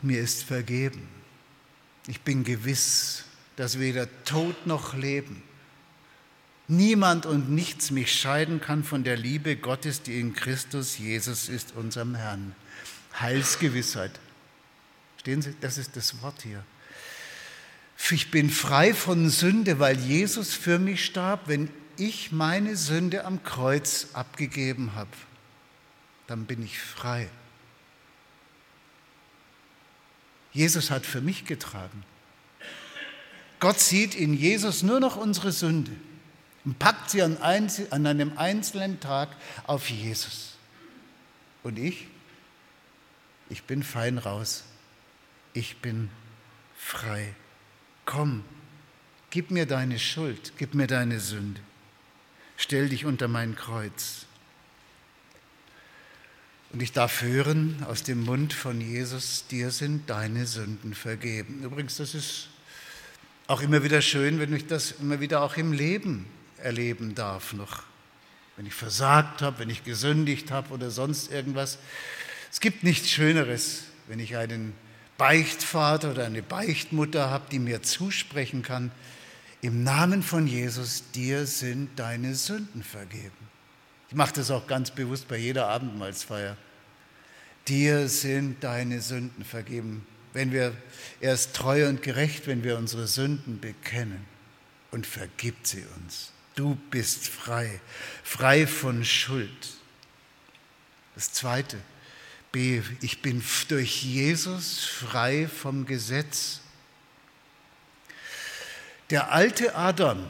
[0.00, 1.08] Mir ist vergeben.
[2.06, 3.24] Ich bin gewiss,
[3.56, 5.42] dass weder Tod noch Leben,
[6.68, 11.74] niemand und nichts mich scheiden kann von der Liebe Gottes, die in Christus Jesus ist,
[11.74, 12.54] unserem Herrn.
[13.18, 14.12] Heilsgewissheit.
[15.22, 16.64] Stehen Sie, das ist das Wort hier.
[18.10, 21.42] Ich bin frei von Sünde, weil Jesus für mich starb.
[21.46, 25.12] Wenn ich meine Sünde am Kreuz abgegeben habe,
[26.26, 27.30] dann bin ich frei.
[30.52, 32.02] Jesus hat für mich getragen.
[33.60, 35.92] Gott sieht in Jesus nur noch unsere Sünde
[36.64, 39.28] und packt sie an, einem einzelnen Tag
[39.68, 40.56] auf Jesus.
[41.62, 42.08] Und ich?
[43.48, 44.64] Ich bin fein raus
[45.54, 46.10] ich bin
[46.76, 47.34] frei.
[48.04, 48.44] Komm,
[49.30, 51.60] gib mir deine Schuld, gib mir deine Sünde.
[52.56, 54.26] Stell dich unter mein Kreuz.
[56.72, 61.62] Und ich darf hören aus dem Mund von Jesus, dir sind deine Sünden vergeben.
[61.62, 62.48] Übrigens, das ist
[63.46, 67.82] auch immer wieder schön, wenn ich das immer wieder auch im Leben erleben darf noch.
[68.56, 71.78] Wenn ich versagt habe, wenn ich gesündigt habe oder sonst irgendwas.
[72.50, 74.72] Es gibt nichts Schöneres, wenn ich einen
[75.18, 78.90] Beichtvater oder eine Beichtmutter habe, die mir zusprechen kann,
[79.60, 83.30] im Namen von Jesus, dir sind deine Sünden vergeben.
[84.08, 86.56] Ich mache das auch ganz bewusst bei jeder Abendmahlsfeier.
[87.68, 90.04] Dir sind deine Sünden vergeben.
[90.32, 90.76] Wenn wir,
[91.20, 94.24] er ist treu und gerecht, wenn wir unsere Sünden bekennen
[94.90, 96.32] und vergibt sie uns.
[96.56, 97.80] Du bist frei,
[98.24, 99.70] frei von Schuld.
[101.14, 101.78] Das Zweite,
[102.52, 106.60] B, ich bin durch Jesus frei vom Gesetz.
[109.08, 110.28] Der alte Adam,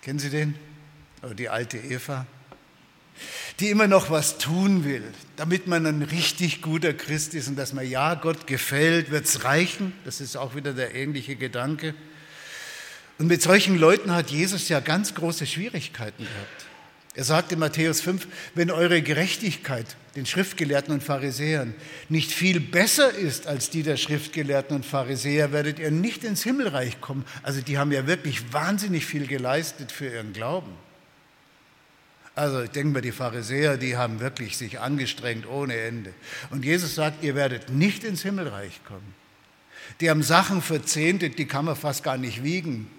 [0.00, 0.58] kennen Sie den?
[1.22, 2.26] Oder die alte Eva,
[3.60, 5.04] die immer noch was tun will,
[5.36, 9.44] damit man ein richtig guter Christ ist und dass man ja Gott gefällt, wird es
[9.44, 9.92] reichen.
[10.04, 11.94] Das ist auch wieder der ähnliche Gedanke.
[13.18, 16.66] Und mit solchen Leuten hat Jesus ja ganz große Schwierigkeiten gehabt.
[17.16, 21.74] Er sagt in Matthäus 5, wenn eure Gerechtigkeit den Schriftgelehrten und Pharisäern
[22.08, 27.00] nicht viel besser ist als die der Schriftgelehrten und Pharisäer, werdet ihr nicht ins Himmelreich
[27.00, 27.24] kommen.
[27.44, 30.72] Also die haben ja wirklich wahnsinnig viel geleistet für ihren Glauben.
[32.34, 36.12] Also ich denke mal, die Pharisäer, die haben wirklich sich angestrengt ohne Ende.
[36.50, 39.14] Und Jesus sagt, ihr werdet nicht ins Himmelreich kommen.
[40.00, 42.90] Die haben Sachen verzehntet, die kann man fast gar nicht wiegen.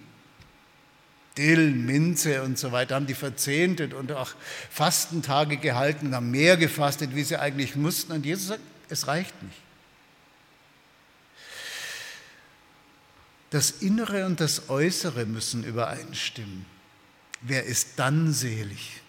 [1.37, 4.31] Dill, Minze und so weiter, haben die verzehntet und auch
[4.69, 8.13] Fastentage gehalten und haben mehr gefastet, wie sie eigentlich mussten.
[8.13, 9.57] Und Jesus sagt, es reicht nicht.
[13.49, 16.65] Das Innere und das Äußere müssen übereinstimmen.
[17.41, 19.01] Wer ist dann selig?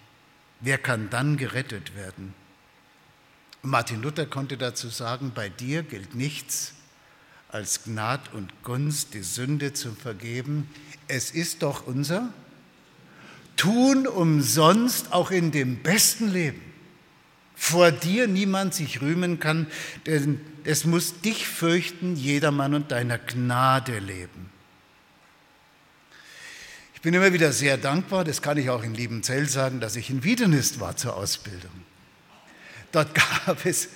[0.61, 2.35] Wer kann dann gerettet werden?
[3.62, 6.75] Martin Luther konnte dazu sagen, bei dir gilt nichts
[7.57, 10.69] als Gnad und Gunst, die Sünde zu vergeben,
[11.09, 12.29] es ist doch unser
[13.57, 16.61] Tun umsonst auch in dem besten Leben.
[17.55, 19.69] Vor dir niemand sich rühmen kann,
[20.05, 24.51] denn es muss dich fürchten, jedermann und deiner Gnade leben.
[26.95, 30.11] Ich bin immer wieder sehr dankbar, das kann ich auch in Liebenzell sagen, dass ich
[30.11, 31.73] in Wiedenist war zur Ausbildung.
[32.92, 33.88] Dort gab es,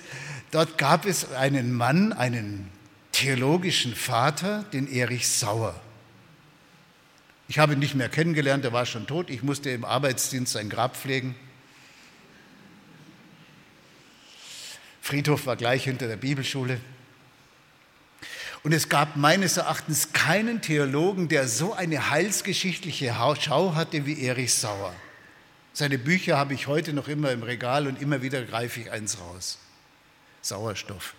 [0.49, 2.80] dort gab es einen Mann, einen
[3.21, 5.79] theologischen Vater, den Erich Sauer.
[7.47, 9.29] Ich habe ihn nicht mehr kennengelernt, er war schon tot.
[9.29, 11.35] Ich musste im Arbeitsdienst sein Grab pflegen.
[15.03, 16.81] Friedhof war gleich hinter der Bibelschule.
[18.63, 24.55] Und es gab meines Erachtens keinen Theologen, der so eine heilsgeschichtliche Schau hatte wie Erich
[24.55, 24.95] Sauer.
[25.73, 29.19] Seine Bücher habe ich heute noch immer im Regal und immer wieder greife ich eins
[29.19, 29.59] raus.
[30.41, 31.13] Sauerstoff.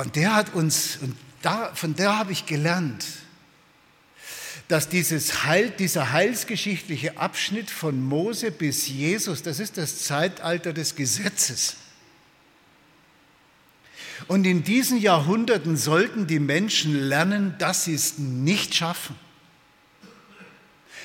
[0.00, 3.04] Und der hat uns, und da, von der habe ich gelernt,
[4.68, 10.94] dass dieses Heil, dieser heilsgeschichtliche Abschnitt von Mose bis Jesus, das ist das Zeitalter des
[10.94, 11.76] Gesetzes.
[14.26, 19.16] Und in diesen Jahrhunderten sollten die Menschen lernen, dass sie es nicht schaffen.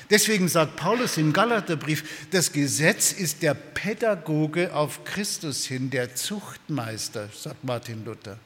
[0.08, 7.28] Deswegen sagt Paulus im Galaterbrief, das Gesetz ist der Pädagoge auf Christus hin, der Zuchtmeister,
[7.34, 8.38] sagt Martin Luther.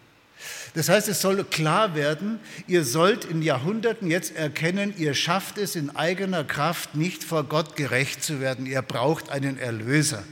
[0.74, 5.76] Das heißt, es soll klar werden, ihr sollt in Jahrhunderten jetzt erkennen, ihr schafft es
[5.76, 10.24] in eigener Kraft nicht vor Gott gerecht zu werden, ihr braucht einen Erlöser.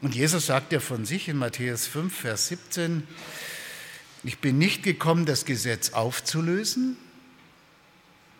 [0.00, 3.06] Und Jesus sagt ja von sich in Matthäus 5, Vers 17,
[4.24, 6.96] ich bin nicht gekommen, das Gesetz aufzulösen,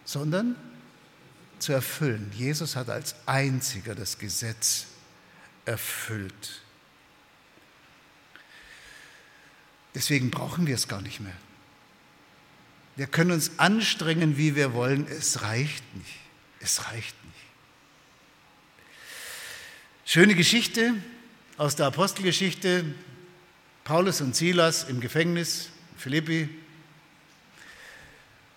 [0.04, 0.56] sondern
[1.58, 2.30] zu erfüllen.
[2.35, 4.87] Jesus hat als einziger das Gesetz
[5.64, 6.62] erfüllt.
[9.94, 11.37] Deswegen brauchen wir es gar nicht mehr.
[12.96, 15.07] Wir können uns anstrengen, wie wir wollen.
[15.07, 16.18] Es reicht nicht.
[16.61, 17.37] Es reicht nicht.
[20.05, 20.94] Schöne Geschichte
[21.57, 22.85] aus der Apostelgeschichte.
[23.85, 26.48] Paulus und Silas im Gefängnis, Philippi.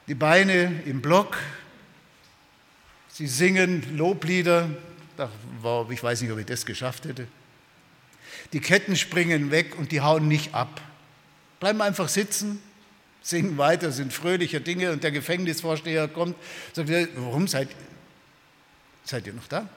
[0.07, 1.37] Die Beine im Block.
[3.09, 4.69] Sie singen Loblieder.
[5.89, 7.27] Ich weiß nicht, ob ich das geschafft hätte.
[8.51, 10.81] Die Ketten springen weg und die hauen nicht ab.
[11.59, 12.61] Bleiben einfach sitzen,
[13.21, 16.35] singen weiter, sind fröhliche Dinge und der Gefängnisvorsteher kommt,
[16.73, 17.69] sagt, warum seid,
[19.03, 19.67] seid ihr noch da?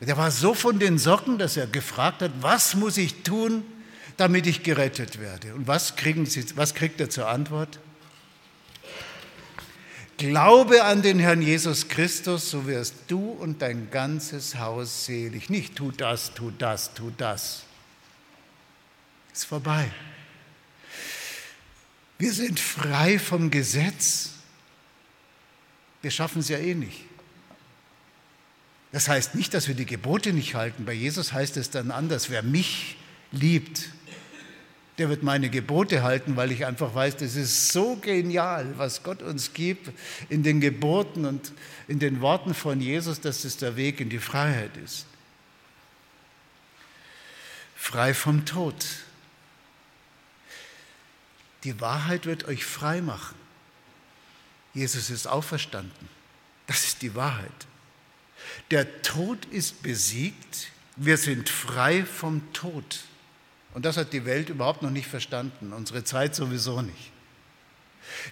[0.00, 3.64] Der war so von den Socken, dass er gefragt hat, was muss ich tun,
[4.16, 5.54] damit ich gerettet werde?
[5.54, 7.78] Und was, kriegen Sie, was kriegt er zur Antwort?
[10.16, 15.48] Glaube an den Herrn Jesus Christus, so wirst du und dein ganzes Haus selig.
[15.48, 17.62] Nicht tu das, tu das, tu das.
[19.32, 19.90] Ist vorbei.
[22.20, 24.32] Wir sind frei vom Gesetz.
[26.02, 27.00] Wir schaffen es ja eh nicht.
[28.92, 30.84] Das heißt nicht, dass wir die Gebote nicht halten.
[30.84, 32.28] Bei Jesus heißt es dann anders.
[32.28, 32.98] Wer mich
[33.32, 33.88] liebt,
[34.98, 39.22] der wird meine Gebote halten, weil ich einfach weiß, das ist so genial, was Gott
[39.22, 39.90] uns gibt
[40.28, 41.52] in den Geboten und
[41.88, 45.06] in den Worten von Jesus, dass es der Weg in die Freiheit ist.
[47.76, 48.84] Frei vom Tod.
[51.64, 53.36] Die Wahrheit wird euch frei machen.
[54.72, 56.08] Jesus ist auferstanden.
[56.66, 57.66] Das ist die Wahrheit.
[58.70, 60.70] Der Tod ist besiegt.
[60.96, 63.00] Wir sind frei vom Tod.
[63.74, 67.12] Und das hat die Welt überhaupt noch nicht verstanden, unsere Zeit sowieso nicht.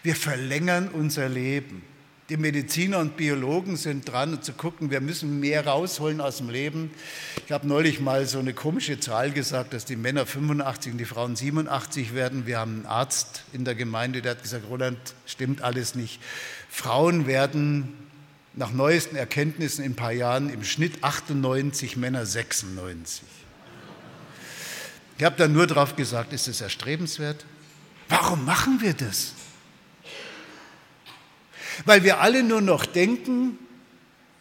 [0.03, 1.85] Wir verlängern unser Leben.
[2.29, 6.91] Die Mediziner und Biologen sind dran, zu gucken, wir müssen mehr rausholen aus dem Leben.
[7.47, 11.07] Ich habe neulich mal so eine komische Zahl gesagt, dass die Männer 85 und die
[11.07, 12.47] Frauen 87 werden.
[12.47, 16.21] Wir haben einen Arzt in der Gemeinde, der hat gesagt, Roland, stimmt alles nicht.
[16.69, 17.95] Frauen werden
[18.53, 23.23] nach neuesten Erkenntnissen in ein paar Jahren im Schnitt 98, Männer 96.
[25.17, 27.47] Ich habe dann nur darauf gesagt, ist es erstrebenswert?
[28.11, 29.33] Warum machen wir das?
[31.85, 33.59] Weil wir alle nur noch denken,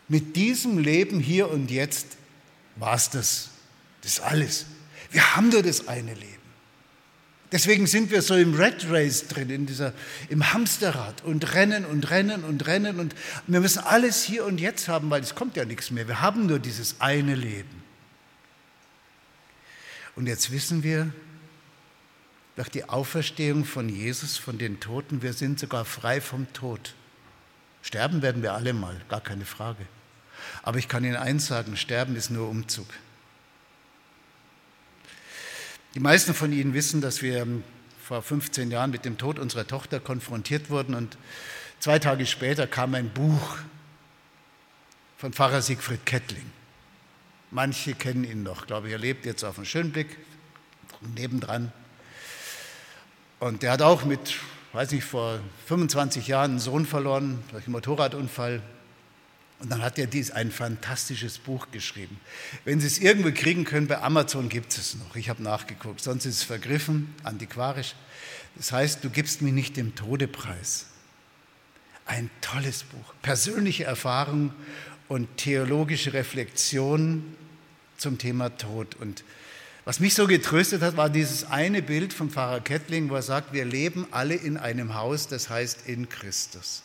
[0.08, 2.18] mit diesem Leben hier und jetzt
[2.76, 3.50] war es das.
[4.02, 4.66] Das ist alles.
[5.12, 6.38] Wir haben nur das eine Leben.
[7.52, 9.94] Deswegen sind wir so im Red Race drin, in dieser,
[10.28, 13.16] im Hamsterrad und rennen und rennen und rennen und
[13.48, 16.10] wir müssen alles hier und jetzt haben, weil es kommt ja nichts mehr.
[16.10, 17.84] Wir haben nur dieses eine Leben.
[20.18, 21.10] Und jetzt wissen wir,
[22.58, 26.96] durch die Auferstehung von Jesus von den Toten, wir sind sogar frei vom Tod.
[27.88, 29.86] Sterben werden wir alle mal, gar keine Frage.
[30.62, 32.86] Aber ich kann Ihnen eins sagen, Sterben ist nur Umzug.
[35.96, 37.48] Die meisten von Ihnen wissen, dass wir
[38.04, 41.18] vor 15 Jahren mit dem Tod unserer Tochter konfrontiert wurden und
[41.80, 43.58] zwei Tage später kam ein Buch
[45.18, 46.52] von Pfarrer Siegfried Kettling.
[47.52, 50.18] Manche kennen ihn noch, glaube ich, er lebt jetzt auf dem Schönblick,
[51.16, 51.72] nebendran.
[53.40, 54.36] Und der hat auch mit
[54.78, 58.62] weiß nicht, vor 25 Jahren einen Sohn verloren durch einen Motorradunfall.
[59.60, 62.20] Und dann hat er dies ein fantastisches Buch geschrieben.
[62.64, 65.16] Wenn Sie es irgendwo kriegen können, bei Amazon gibt es noch.
[65.16, 67.96] Ich habe nachgeguckt, sonst ist es vergriffen, antiquarisch.
[68.56, 70.86] Das heißt, du gibst mir nicht dem Tode preis.
[72.06, 73.16] Ein tolles Buch.
[73.24, 74.54] Persönliche Erfahrung
[75.08, 77.24] und theologische Reflexion
[77.98, 78.94] zum Thema Tod.
[78.94, 79.24] Und
[79.88, 83.54] was mich so getröstet hat, war dieses eine Bild vom Pfarrer Kettling, wo er sagt,
[83.54, 86.84] wir leben alle in einem Haus, das heißt in Christus.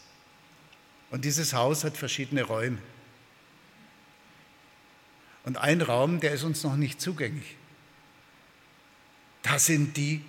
[1.10, 2.78] Und dieses Haus hat verschiedene Räume.
[5.44, 7.56] Und ein Raum, der ist uns noch nicht zugänglich.
[9.42, 10.22] Das sind die,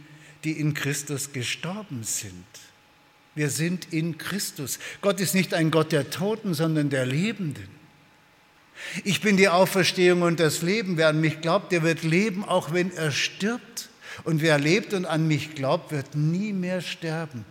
[0.44, 2.44] die in Christus gestorben sind.
[3.36, 4.80] Wir sind in Christus.
[5.02, 7.83] Gott ist nicht ein Gott der Toten, sondern der Lebenden.
[9.04, 10.98] Ich bin die Auferstehung und das Leben.
[10.98, 13.90] Wer an mich glaubt, der wird leben, auch wenn er stirbt.
[14.24, 17.46] Und wer lebt und an mich glaubt, wird nie mehr sterben.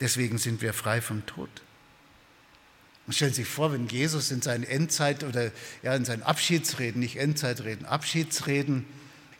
[0.00, 1.50] Deswegen sind wir frei vom Tod.
[3.10, 5.50] Stellen Sie sich vor, wenn Jesus in seinen Endzeit- oder
[5.82, 8.86] ja, in seinen Abschiedsreden, nicht Endzeitreden, Abschiedsreden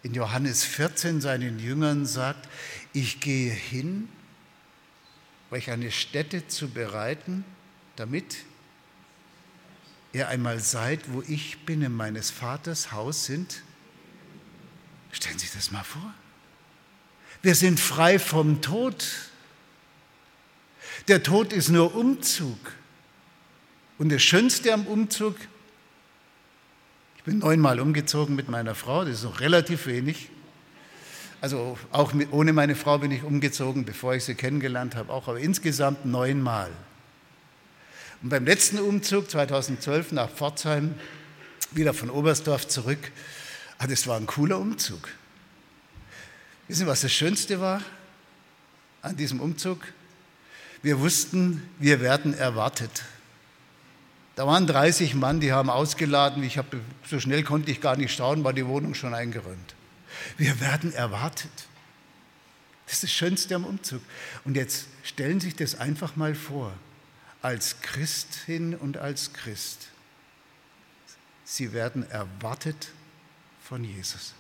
[0.03, 2.47] in Johannes 14 seinen Jüngern sagt,
[2.93, 4.09] ich gehe hin,
[5.51, 7.45] euch eine Stätte zu bereiten,
[7.97, 8.37] damit
[10.15, 13.63] ihr einmal seid, wo ich bin, in meines Vaters Haus sind?
[15.13, 16.15] Stellen Sie sich das mal vor.
[17.43, 19.05] Wir sind frei vom Tod.
[21.09, 22.59] Der Tod ist nur Umzug.
[23.99, 25.37] Und das Schönste am Umzug,
[27.17, 30.31] ich bin neunmal umgezogen mit meiner Frau, das ist noch relativ wenig.
[31.41, 35.29] Also auch mit, ohne meine Frau bin ich umgezogen, bevor ich sie kennengelernt habe, auch
[35.29, 36.71] aber insgesamt neunmal.
[38.25, 40.95] Und beim letzten Umzug 2012 nach Pforzheim,
[41.73, 43.13] wieder von Oberstdorf zurück,
[43.77, 45.11] ah, das war ein cooler Umzug.
[46.67, 47.83] Wissen Sie, was das Schönste war
[49.03, 49.93] an diesem Umzug?
[50.81, 53.05] Wir wussten, wir werden erwartet.
[54.37, 56.43] Da waren 30 Mann, die haben ausgeladen.
[56.45, 59.75] Ich habe, so schnell konnte ich gar nicht schauen, war die Wohnung schon eingeräumt.
[60.39, 61.53] Wir werden erwartet.
[62.87, 64.01] Das ist das Schönste am Umzug.
[64.47, 66.73] Und jetzt stellen Sie sich das einfach mal vor
[67.45, 69.89] als Christin und als Christ.
[71.45, 72.89] Sie werden erwartet
[73.63, 74.33] von Jesus.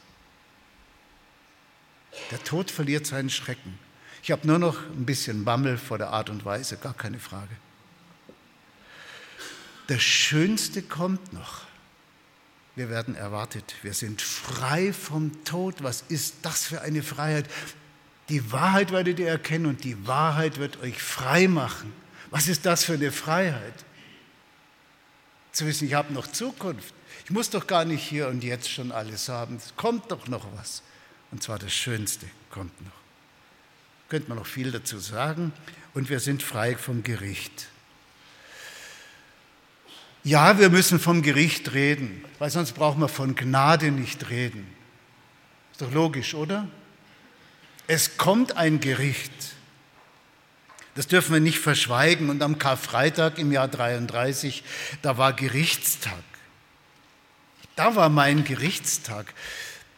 [2.30, 3.78] Der Tod verliert seinen Schrecken.
[4.22, 7.54] Ich habe nur noch ein bisschen Bammel vor der Art und Weise, gar keine Frage.
[9.88, 11.66] Das Schönste kommt noch.
[12.74, 13.74] Wir werden erwartet.
[13.82, 15.82] Wir sind frei vom Tod.
[15.82, 17.50] Was ist das für eine Freiheit?
[18.30, 22.03] Die Wahrheit werdet ihr erkennen und die Wahrheit wird euch frei machen.
[22.34, 23.84] Was ist das für eine Freiheit?
[25.52, 26.92] Zu wissen, ich habe noch Zukunft.
[27.24, 29.54] Ich muss doch gar nicht hier und jetzt schon alles haben.
[29.54, 30.82] Es kommt doch noch was.
[31.30, 32.90] Und zwar das Schönste kommt noch.
[34.08, 35.52] Könnte man noch viel dazu sagen.
[35.94, 37.68] Und wir sind frei vom Gericht.
[40.24, 44.66] Ja, wir müssen vom Gericht reden, weil sonst brauchen wir von Gnade nicht reden.
[45.70, 46.66] Ist doch logisch, oder?
[47.86, 49.54] Es kommt ein Gericht.
[50.94, 52.30] Das dürfen wir nicht verschweigen.
[52.30, 54.62] Und am Karfreitag im Jahr 33,
[55.02, 56.22] da war Gerichtstag.
[57.76, 59.34] Da war mein Gerichtstag.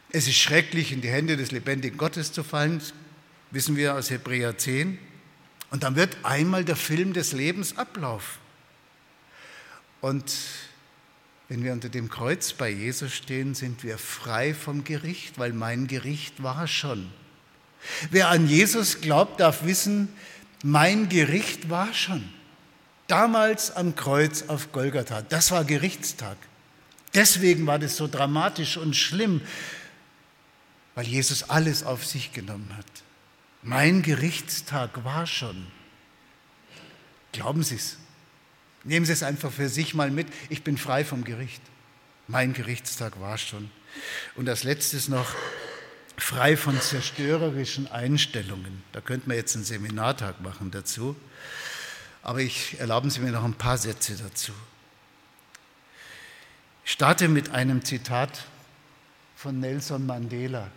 [0.09, 2.81] Es ist schrecklich, in die Hände des lebendigen Gottes zu fallen,
[3.51, 4.97] wissen wir aus Hebräer 10.
[5.69, 8.39] Und dann wird einmal der Film des Lebens ablaufen.
[10.01, 10.33] Und
[11.49, 15.87] wenn wir unter dem Kreuz bei Jesus stehen, sind wir frei vom Gericht, weil mein
[15.87, 17.11] Gericht war schon.
[18.11, 20.09] Wer an Jesus glaubt, darf wissen,
[20.63, 22.27] mein Gericht war schon.
[23.07, 25.21] Damals am Kreuz auf Golgatha.
[25.21, 26.37] Das war Gerichtstag.
[27.13, 29.41] Deswegen war das so dramatisch und schlimm,
[30.95, 32.85] weil Jesus alles auf sich genommen hat.
[33.63, 35.67] Mein Gerichtstag war schon.
[37.31, 37.97] Glauben Sie es.
[38.83, 40.27] Nehmen Sie es einfach für sich mal mit.
[40.49, 41.61] Ich bin frei vom Gericht.
[42.27, 43.69] Mein Gerichtstag war schon.
[44.35, 45.33] Und als letztes noch,
[46.17, 48.83] frei von zerstörerischen Einstellungen.
[48.91, 51.15] Da könnten wir jetzt einen Seminartag machen dazu.
[52.23, 54.51] Aber ich erlauben Sie mir noch ein paar Sätze dazu.
[56.83, 58.45] Ich starte mit einem Zitat
[59.35, 60.69] von Nelson Mandela.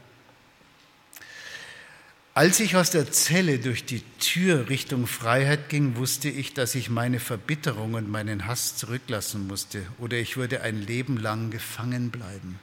[2.35, 6.89] Als ich aus der Zelle durch die Tür Richtung Freiheit ging, wusste ich, dass ich
[6.89, 12.59] meine Verbitterung und meinen Hass zurücklassen musste oder ich würde ein Leben lang gefangen bleiben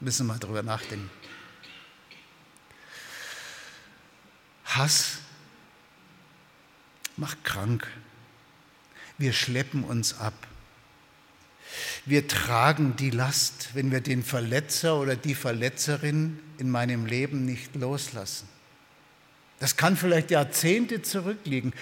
[0.00, 1.10] müssen wir mal drüber nachdenken.
[4.64, 5.18] Hass
[7.16, 7.86] macht krank.
[9.18, 10.34] Wir schleppen uns ab.
[12.04, 17.74] Wir tragen die Last, wenn wir den Verletzer oder die Verletzerin in meinem Leben nicht
[17.74, 18.48] loslassen.
[19.58, 21.72] Das kann vielleicht Jahrzehnte zurückliegen.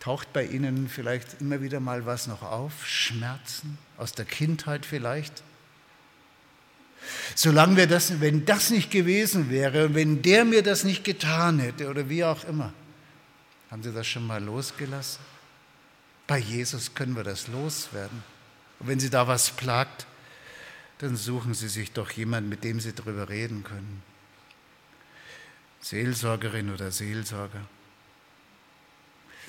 [0.00, 2.86] Taucht bei Ihnen vielleicht immer wieder mal was noch auf?
[2.86, 5.42] Schmerzen aus der Kindheit vielleicht?
[7.34, 11.88] Solange wir das, wenn das nicht gewesen wäre, wenn der mir das nicht getan hätte
[11.88, 12.72] oder wie auch immer,
[13.70, 15.20] haben Sie das schon mal losgelassen?
[16.26, 18.22] Bei Jesus können wir das loswerden.
[18.78, 20.06] Und wenn Sie da was plagt,
[20.98, 24.02] dann suchen Sie sich doch jemanden, mit dem Sie darüber reden können.
[25.80, 27.60] Seelsorgerin oder Seelsorger.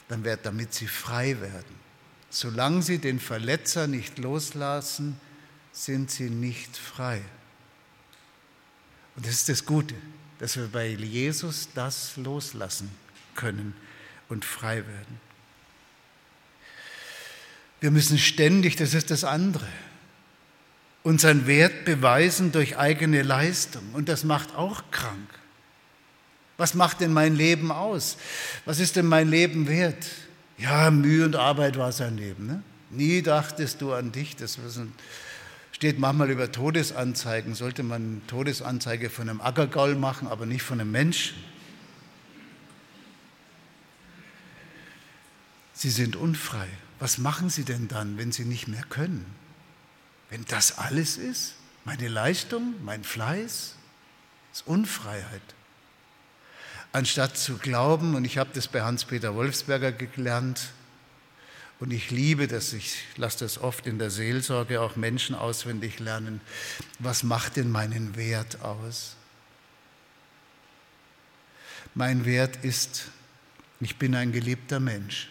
[0.07, 1.85] Dann wird, damit Sie frei werden.
[2.29, 5.19] Solange Sie den Verletzer nicht loslassen,
[5.71, 7.21] sind Sie nicht frei.
[9.15, 9.95] Und das ist das Gute,
[10.39, 12.89] dass wir bei Jesus das loslassen
[13.35, 13.73] können
[14.29, 15.19] und frei werden.
[17.79, 19.67] Wir müssen ständig, das ist das andere,
[21.03, 23.83] unseren Wert beweisen durch eigene Leistung.
[23.93, 25.29] Und das macht auch krank.
[26.57, 28.17] Was macht denn mein Leben aus?
[28.65, 30.05] Was ist denn mein Leben wert?
[30.57, 32.47] Ja, Mühe und Arbeit war sein Leben.
[32.47, 32.63] Ne?
[32.89, 34.35] Nie dachtest du an dich.
[34.35, 34.57] Das
[35.75, 37.53] steht manchmal über Todesanzeigen.
[37.53, 41.35] Sollte man Todesanzeige von einem Ackergaul machen, aber nicht von einem Menschen.
[45.73, 46.69] Sie sind unfrei.
[46.99, 49.25] Was machen Sie denn dann, wenn Sie nicht mehr können?
[50.29, 53.75] Wenn das alles ist, meine Leistung, mein Fleiß,
[54.53, 55.41] ist Unfreiheit.
[56.93, 60.69] Anstatt zu glauben, und ich habe das bei Hans-Peter Wolfsberger gelernt,
[61.79, 66.39] und ich liebe das, ich lasse das oft in der Seelsorge auch Menschen auswendig lernen,
[66.99, 69.15] was macht denn meinen Wert aus?
[71.93, 73.09] Mein Wert ist,
[73.79, 75.29] ich bin ein geliebter Mensch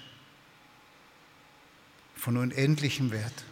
[2.17, 3.45] von unendlichem Wert,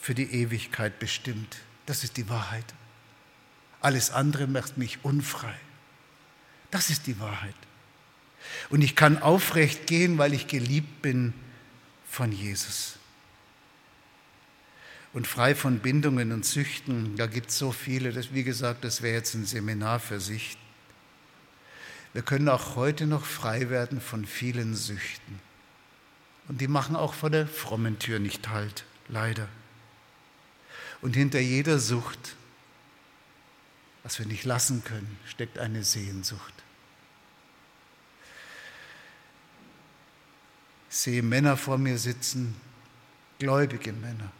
[0.00, 1.56] für die Ewigkeit bestimmt.
[1.84, 2.74] Das ist die Wahrheit.
[3.80, 5.54] Alles andere macht mich unfrei.
[6.70, 7.56] Das ist die Wahrheit.
[8.70, 11.32] Und ich kann aufrecht gehen, weil ich geliebt bin
[12.08, 12.98] von Jesus.
[15.12, 19.00] Und frei von Bindungen und Süchten, da gibt es so viele, das, wie gesagt, das
[19.00, 20.58] wäre jetzt ein Seminar für sich.
[22.12, 25.40] Wir können auch heute noch frei werden von vielen Süchten.
[26.48, 29.48] Und die machen auch vor der frommen Tür nicht halt, leider.
[31.00, 32.36] Und hinter jeder Sucht,
[34.02, 36.54] was wir nicht lassen können, steckt eine Sehnsucht.
[40.96, 42.58] Sehe Männer vor mir sitzen,
[43.38, 44.32] gläubige Männer,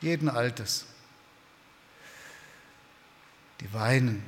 [0.00, 0.86] jeden Alters.
[3.60, 4.22] Die weinen,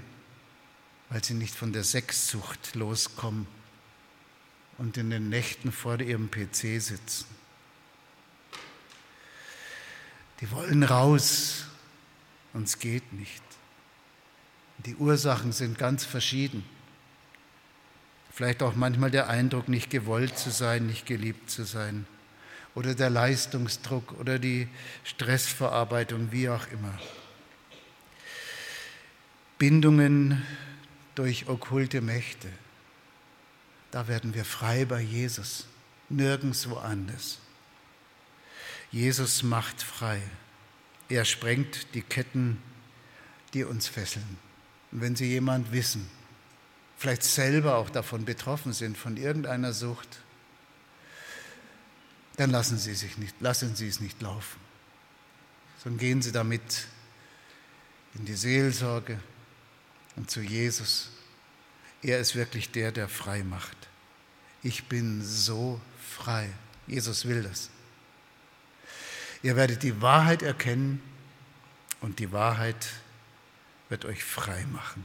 [1.10, 3.48] weil sie nicht von der Sexsucht loskommen
[4.78, 7.26] und in den Nächten vor ihrem PC sitzen.
[10.40, 11.64] Die wollen raus
[12.52, 13.42] und es geht nicht.
[14.86, 16.64] Die Ursachen sind ganz verschieden.
[18.38, 22.06] Vielleicht auch manchmal der Eindruck, nicht gewollt zu sein, nicht geliebt zu sein.
[22.76, 24.68] Oder der Leistungsdruck oder die
[25.02, 26.96] Stressverarbeitung, wie auch immer.
[29.58, 30.46] Bindungen
[31.16, 32.48] durch okkulte Mächte.
[33.90, 35.66] Da werden wir frei bei Jesus,
[36.08, 37.40] nirgendwo anders.
[38.92, 40.22] Jesus macht frei.
[41.08, 42.62] Er sprengt die Ketten,
[43.52, 44.38] die uns fesseln.
[44.92, 46.08] Und wenn Sie jemand wissen,
[46.98, 50.20] vielleicht selber auch davon betroffen sind, von irgendeiner Sucht,
[52.36, 54.60] dann lassen Sie, sich nicht, lassen Sie es nicht laufen,
[55.82, 56.86] sondern gehen Sie damit
[58.14, 59.18] in die Seelsorge
[60.16, 61.10] und zu Jesus
[62.02, 63.76] er ist wirklich der, der frei macht.
[64.62, 66.48] Ich bin so frei.
[66.86, 67.70] Jesus will das.
[69.42, 71.00] Ihr werdet die Wahrheit erkennen
[72.00, 72.88] und die Wahrheit
[73.88, 75.04] wird euch frei machen.